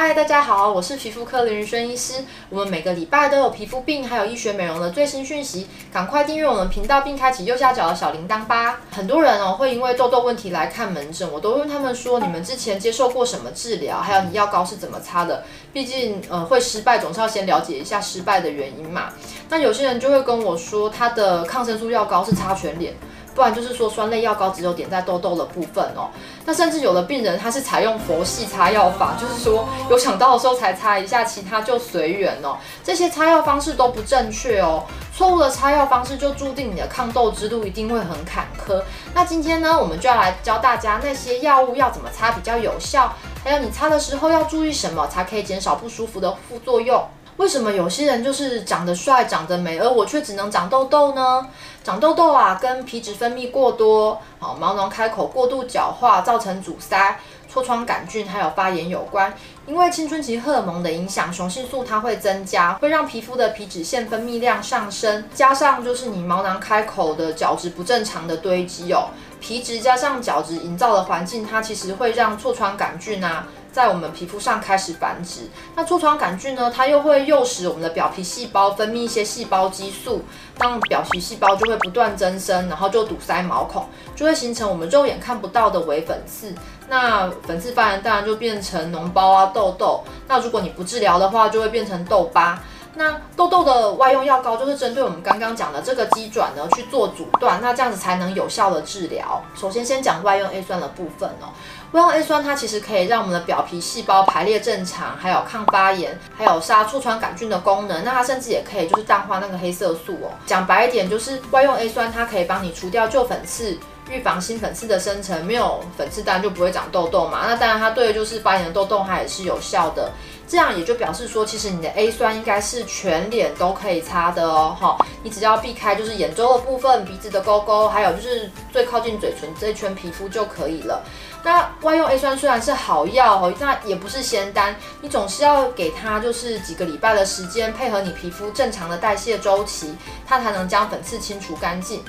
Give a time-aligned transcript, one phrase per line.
[0.00, 2.22] 嗨，大家好，我是皮肤科林于轩医师。
[2.50, 8.78] 我们每个礼拜都有皮肤病还有医学美容的最新讯息，赶快订阅我们频道并开启右下角的小铃铛吧。
[8.92, 15.42] 很多人哦会因为痘痘问题来看门诊，我都问他们说，你们之前接受过什么治疗，还有你药膏是怎么擦的？
[15.72, 19.08] 毕竟呃会失败，总是要先了解一下失败的原因嘛。
[19.48, 22.94] 那有些人就会跟我说，他的抗生素药膏是擦全脸。
[23.38, 26.10] 不然就是说酸类药膏只有点在痘痘的部分哦。
[26.44, 32.56] 那甚至有的病人他是采用佛系擦药法，就是说有想到的时候才擦一下，其他就随缘哦。
[32.82, 34.82] 这些擦药方式都不正确哦。
[35.14, 38.82] 错误的擦药方式就注定你的抗痘之路一定会很坎坷。
[39.14, 47.00] 那今天呢，我们就要来教大家那些药物要怎么擦比较有效，还有你擦的时候要注意什么，才可以减少不舒服的副作用。
[47.38, 51.46] 为什么有些人就是长得帅、长得美，而我却只能长痘痘呢？
[51.84, 57.18] 长痘痘啊，跟皮脂分泌过多、好毛囊开口过度角化，造成阻塞、
[57.52, 59.32] 痤疮杆菌还有发炎有关。
[59.66, 69.10] 因为青春期荷尔蒙的影响，雄性素它会增加，会让皮肤的皮脂腺分泌量上升，加上就是你毛囊开口的角质不正常的堆积哦，
[69.40, 73.46] 皮脂加上角质营造的环境，它其实会让痤疮杆菌啊。
[73.70, 80.22] 在我们皮肤上开始繁殖，那痤疮杆菌呢，它又会诱使我们的表皮细胞分泌一些细胞激素，
[80.58, 86.52] 让表皮细胞就会不断增生，然后就堵塞毛孔，就会形成我们肉眼看不到的微粉刺。
[86.88, 90.02] 那粉刺发炎当然就变成脓包啊、痘痘。
[90.26, 92.58] 那如果你不治疗的话，就会变成痘疤。
[92.94, 99.42] 那痘痘的外用药膏就是针对我们刚刚讲的这个机转呢去做阻断，那这样子才能有效的治疗。
[99.54, 101.52] 首先先讲外用 A 酸的部分哦。
[101.92, 108.04] 外用 A 酸它其实可以让我们的表皮细胞排列正常，还有抗发炎，还有杀痤疮杆菌的功能。
[108.04, 110.28] 那它甚至也可以就是淡化那个黑色素哦。
[110.44, 113.78] 讲白一点，就是外用 A 酸它可以帮你除掉旧粉刺，
[114.10, 115.42] 预防新粉刺的生成。
[115.46, 117.44] 没有粉刺当然就不会长痘痘嘛。
[117.46, 120.10] 那当然它对就是发炎的痘痘它也是有效的。
[120.48, 124.74] 这样也就表示说，其实你的 A 酸应该是全脸都可以擦的哦。
[124.80, 131.04] 哈，你只要避开就是眼周的部分、鼻子的沟沟，还有就是最靠近嘴唇这一圈皮肤就可以了。
[131.44, 139.94] 那外用 A 酸虽然是好药哦，那也不是仙丹，你总是要给它就是几个礼拜的时间，配合你皮肤正常的代谢周期，
[140.26, 142.02] 它才能将粉刺清除干净。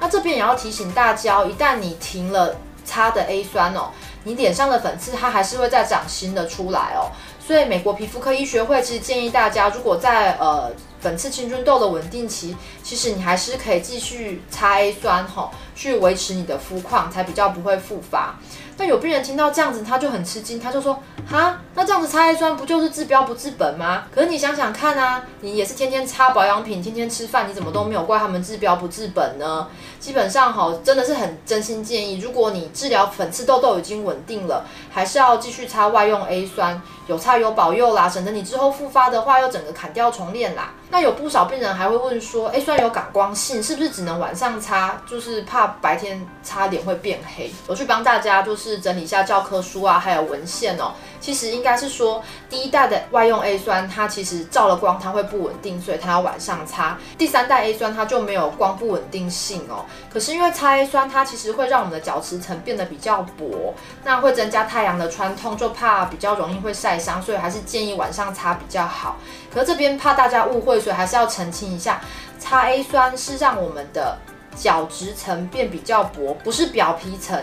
[0.00, 3.90] 那这边也要提醒大家，一旦你停了擦的 A 酸哦，
[4.24, 7.08] 你脸上的粉刺它还是会再长新的出来哦。
[7.46, 18.38] 所以美国皮肤科医学会其实建议大家，如果在呃粉刺青春痘的稳定期，其实你还是可以继续擦 A 酸吼，去维持你的肤况，才比较不会复发。
[18.76, 20.98] 但有病人听到这样子，他就很吃惊，他就说：
[21.30, 24.04] 哈，那这样子擦 A 酸不就是治标不治本吗？
[24.12, 29.68] 可是你想想看啊，你也是天天擦保养品，天天吃饭，你怎么都没有怪他们治标不治本呢？
[30.00, 40.72] 基本上哈，真的是很真心建议，如果你治疗粉刺痘痘已经稳定了，还是要继续擦外用 A 酸，有擦有保佑啦，省得你之后复发的话又整个砍掉重练啦。
[40.90, 45.00] 那有不少病人还会问说，A 酸有感光性，是不是只能晚上擦？
[45.08, 47.50] 就是怕白天擦脸会变黑。
[47.66, 48.63] 我去帮大家就是。
[48.70, 50.92] 是整理一下教科书啊，还有文献哦。
[51.20, 56.98] 其实应该是说，第一代的外用 A 酸，它其实照了光，它会不稳定，所以它要晚上擦。
[57.16, 59.86] 第三代 A 酸它就没有光不稳定性哦。
[60.12, 69.16] 可是因为擦 A 酸，它其实会让我们的角质层变得比较薄，那会增加太阳的穿透，就怕比较容易会晒伤，所以还是建议晚上擦比较好。
[69.52, 72.00] 可是这边怕大家误会，所以还是要澄清一下，
[72.38, 74.18] 擦 A 酸是让我们的
[74.54, 77.42] 角质层变比较薄，不是表皮层。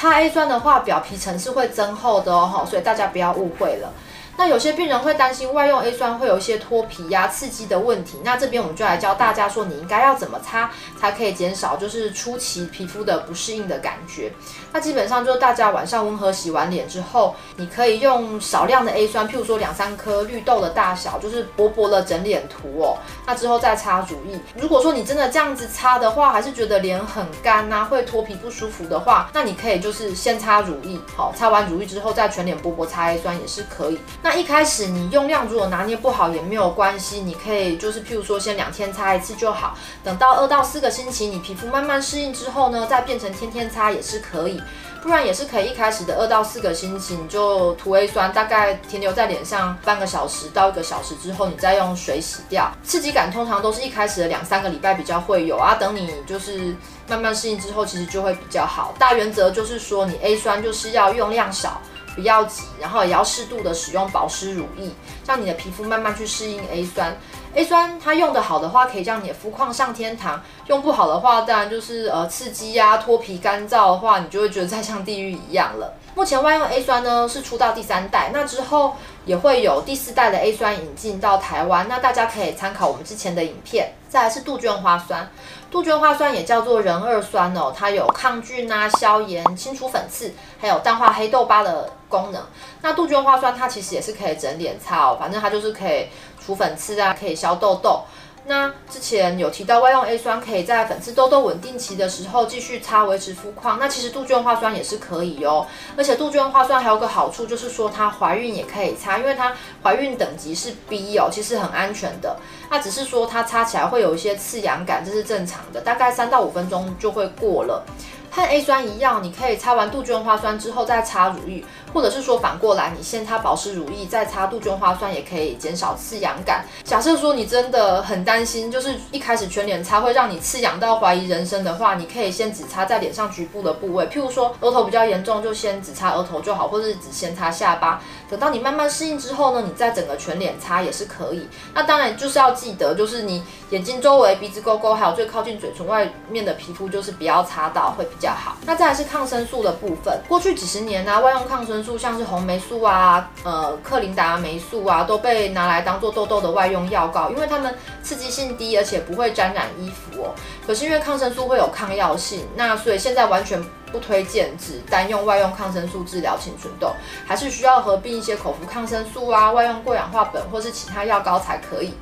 [0.00, 3.92] 擦 A 酸的话，表皮层是会增厚的哦，所以大家不要误会了。
[4.40, 14.32] 那有些病人会担心外用 A 酸会有一些脱皮呀、刺激的问题，那这边我们就来教大家说，你应该要怎么擦才可以减少就是初期皮肤的不适应的感觉。
[14.72, 22.96] 那基本上就是大家晚上温和洗完脸之后，你可以用少量的 A 酸，譬如说两三颗绿豆的大小，就是薄薄的整脸涂哦。
[23.26, 24.40] 那之后再擦乳液。
[24.56, 34.00] 如果说你真的这样子擦的话，还是觉得脸很干呐，会脱皮不舒服的话，那你可以就是先擦乳液，好，擦完乳液之后再全脸薄薄擦 A 酸也是可以。
[34.22, 44.62] 那那一开始你用量如果拿捏不好也没有关系，你可以就是譬如说先两天擦一次就好，等到二到四个星期你皮肤慢慢适应之后呢，再变成天天擦也是可以，
[45.02, 52.70] 不然也是可以一开始的二到四个星期你就涂 A 酸，大概停留在脸上半个小时到一个小时之后，你再用水洗掉。
[52.84, 56.72] 刺激感通常都是一开始的两三个礼拜比较会有啊，等你就是
[57.08, 58.94] 慢慢适应之后，其实就会比较好。
[58.96, 61.82] 大原则就是说你 A 酸就是要用量少。
[62.14, 64.90] 不要急，然后也要适度的使用保湿乳液，
[65.26, 67.16] 让你的皮肤慢慢去适应 A 酸。
[67.52, 75.92] A 酸它用得好的话，可以让你的肤况上天堂；用不好的话，当然就是呃刺激呀、脱皮、干燥的话，你就会觉得再像地狱一样了。
[76.14, 78.94] 目前外用 A 酸呢是出到第三代，那之后
[79.24, 83.92] 也会有第四代的 A 酸引进到台湾，那大家可以参考我们之前的影片。
[84.08, 85.30] 再来是杜鹃花酸，
[85.70, 92.42] 杜鹃花酸也叫做壬二酸哦，它有抗菌啊、消炎、清除粉刺，还有淡化黑痘疤的功能。
[92.82, 96.08] 那杜鹃花酸它其实也是可以整脸擦哦，反正它就是可以
[96.44, 98.02] 除粉刺啊，可以消痘痘。
[98.46, 105.66] 那之前有提到外用 A 酸可以在粉刺痘痘稳定期的时候继续擦维持肤况，那其实杜鹃花酸也是可以哦。
[105.96, 109.54] 而且杜鹃花酸还有个好处就是说它怀孕也可以擦，因为它
[109.84, 112.38] 怀孕等级是 B 哦，其实很安全的。
[112.70, 117.84] 那只是说它擦起来会有一些刺痒感，这是正常的，大概三到五分钟就会过了。
[118.32, 126.64] 和 A 酸一样，你可以擦完杜鹃花酸之后再擦乳液，或者是说反过来，你先擦保湿乳液再擦杜鹃花酸，也可以减少刺痒感。
[126.84, 138.02] 假设说你真的很担心，就是一开始全脸擦会让你刺痒到怀疑人生的话，你可以先只擦在脸上局部的部位，譬如说额头比较严重，就先只擦额头就好，或者是只先擦下巴。
[138.28, 141.48] 等到你慢慢适应之后呢，你再整个全脸擦也是可以。
[141.74, 148.56] 那当然就是要记得，就是你眼睛周围、鼻子沟沟，还有最靠近嘴唇外面的皮肤，就是不要擦到会比较好。
[148.64, 160.34] 那再来是抗生素的部分，过去几十年呢、外用抗生素像是红霉素啊、呃克林达霉素啊，都被拿来当做痘痘的外用药膏，因为它们刺激性低，而且不会沾染衣服哦。
[160.66, 163.62] 可是因为抗生素会有抗药性，那所以现在完全
[163.92, 166.92] 不推荐只单用外用抗生素治疗青春痘，
[167.26, 171.94] 还是需要合并一些口服抗生素啊、外用过氧化苯或是其他药膏才可以。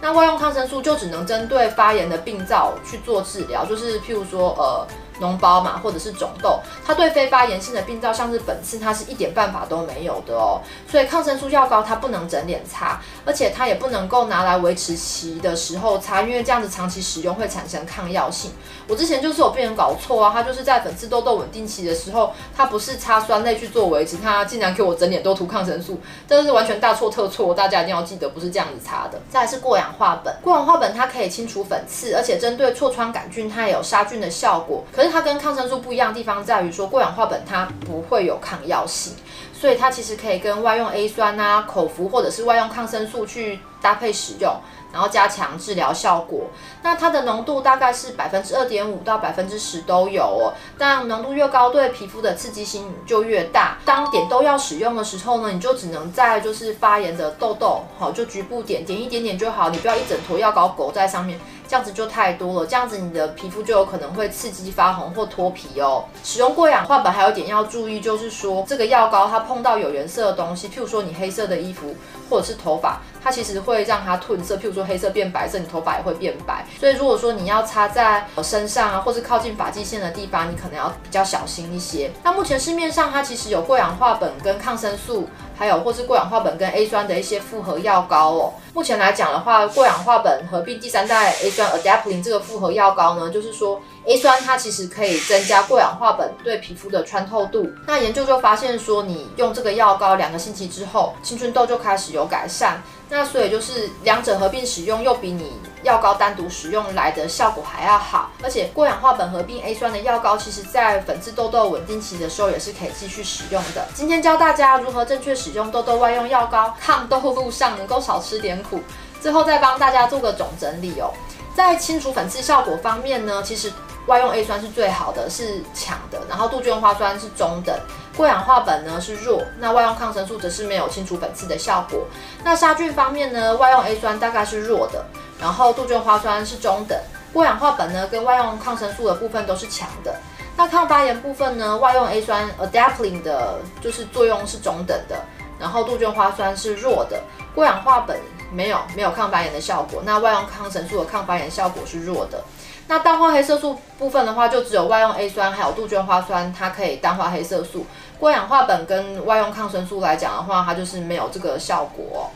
[0.00, 4.86] 那外用抗生素就只能针对发炎的病灶去做治疗，就是譬如说呃。
[5.22, 10.60] 脓包嘛，或者是肿痘，它对非发炎性的病灶，像是粉刺，它是一点办法都没有的哦。
[10.90, 18.50] 所以抗生素药膏它不能整脸擦，而且它也不能够拿来维持期的时候擦，因为这样子长期使用会产生抗药性。
[18.88, 29.20] 我之前就是有病人搞错啊，他就是在粉刺痘痘稳定期的时候，他不是擦酸类去做维持，他竟然给我整脸都涂抗生素，这是完全大错特错，大家一定要记得不是这样子擦的。
[29.30, 35.11] 再来是过氧化苯，过氧化苯它可以清除粉刺，而且针对痤疮杆菌它也有杀菌的效果，可是。
[35.12, 39.12] 它跟抗生素不一样的地方在于说，过氧化苯它不会有抗药性，
[39.52, 44.56] 所以它其实可以跟外用 A 酸啊、口服或者是外用抗生素去搭配使用，
[44.92, 46.46] 然后加强治疗效果。
[46.82, 53.78] 那它的浓度大概是百分之二点五到百分之十都有哦，但浓度越高，对皮肤的刺激性就越大。
[53.84, 61.40] 当点都要使用的时候呢，你就只能在就是发炎的痘痘，好，就局部点点一点点就好，你不要一整坨药膏裹在上面。
[61.68, 66.04] 这样子就太多了，这样子你的皮肤就有可能会刺激发红或脱皮哦。
[66.22, 71.96] 使用过氧化苯还有点要注意，就是说这个药膏它碰到有颜色的东西，譬如说你黑色的衣服
[72.28, 76.64] 或者是头发，它其实会让它褪色，譬如说黑色变白色，你头发也会变白。
[76.80, 82.10] 所以如果说你要擦在身上啊，或是靠近发际线的地方，你可能要比较小心一些。
[82.22, 85.28] 那目前市面上它其实有过氧化苯跟抗生素。
[85.54, 88.52] 还有或是过氧化苯跟 A 酸的一些复合药膏哦。
[88.74, 97.70] 目前来讲的话，过氧化苯合并第三代 A 酸 Adapalene 这个复合药膏呢，就是说 A 酸它其实可以增加过氧化苯对皮肤的穿透度。
[97.86, 102.82] 那研究就发现说，你用这个药膏两个星期之后，青春痘就开始有改善。
[103.08, 105.52] 那所以就是两者合并使用，又比你
[105.82, 108.30] 药膏单独使用来的效果还要好。
[108.42, 113.86] 而且过氧化苯合并 A 酸的药膏，其实在粉刺痘痘稳定期的时候也是可以继续使用的。
[113.94, 118.80] 今天教大家如何正确使用痘痘外用药膏，抗痘路上能够少吃点苦。
[119.20, 121.12] 最后再帮大家做个总整理哦，
[121.54, 123.70] 在清除粉刺效果方面呢，其实
[124.06, 127.74] 外用 A 酸是最好的，是强的，然后杜鹃花酸是中等。
[128.16, 132.06] 过氧化苯呢是弱，那外用抗生素则是没有清除粉刺的效果。
[132.44, 135.04] 那杀菌方面呢，外用 A 酸大概是弱的，
[135.40, 136.98] 然后杜鹃花酸是中等，
[137.32, 140.14] 过氧化苯呢跟外用抗生素的部分都是强的。
[140.54, 145.16] 那抗发炎部分呢，外用 A 酸 Adapalene 的就是作用是中等的，
[145.58, 147.18] 然后杜鹃花酸是弱的，
[147.54, 148.16] 过氧化苯
[148.52, 152.42] 没有没有抗发炎的效果，那外用抗生素的抗发炎效果是弱的。
[152.88, 157.86] 那淡化黑色素部分的话，就只有外用 A 酸还有杜鹃花酸，它可以淡化黑色素。
[158.18, 162.30] 过氧化苯跟外用抗生素来讲的话，它就是没有这个效果。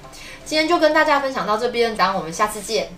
[0.45, 2.89] 今天就跟大家分享到这边，然后我们下次见。